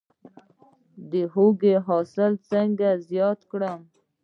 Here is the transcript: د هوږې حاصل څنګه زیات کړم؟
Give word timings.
د 1.11 1.13
هوږې 1.33 1.75
حاصل 1.87 2.31
څنګه 2.49 2.89
زیات 3.09 3.39
کړم؟ 3.51 3.79